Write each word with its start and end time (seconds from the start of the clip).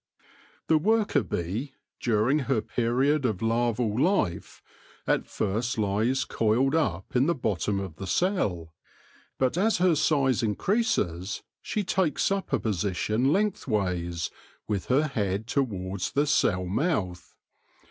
The 0.65 0.79
worker 0.79 1.21
bee, 1.21 1.75
during 1.99 2.39
her 2.39 2.59
period 2.59 3.23
of 3.23 3.43
larval 3.43 4.01
life, 4.01 4.63
at 5.05 5.27
first 5.27 5.77
lies 5.77 6.25
coiled 6.25 6.73
up 6.73 7.05
at 7.15 7.27
the 7.27 7.35
bottom 7.35 7.79
of 7.79 7.97
the 7.97 8.07
cell, 8.07 8.73
but 9.37 9.59
as 9.59 9.77
her 9.77 9.93
size 9.93 10.41
increases 10.41 11.43
she 11.61 11.83
takes 11.83 12.31
up 12.31 12.51
a 12.51 12.59
position 12.59 13.31
length 13.31 13.67
ways, 13.67 14.31
with 14.67 14.87
her 14.87 15.05
head 15.07 15.45
towards 15.45 16.13
the 16.13 16.25
cell 16.25 16.65
mouth. 16.65 17.35